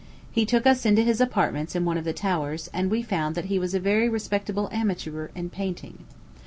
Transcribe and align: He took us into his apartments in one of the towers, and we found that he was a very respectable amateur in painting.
He 0.31 0.47
took 0.47 0.65
us 0.65 0.83
into 0.83 1.03
his 1.03 1.21
apartments 1.21 1.75
in 1.75 1.85
one 1.85 1.95
of 1.95 2.05
the 2.05 2.11
towers, 2.11 2.71
and 2.73 2.89
we 2.89 3.03
found 3.03 3.35
that 3.35 3.45
he 3.53 3.59
was 3.59 3.75
a 3.75 3.79
very 3.79 4.09
respectable 4.09 4.67
amateur 4.71 5.29
in 5.35 5.51
painting. 5.51 6.05